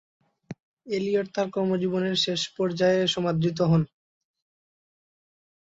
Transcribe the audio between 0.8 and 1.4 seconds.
Elliot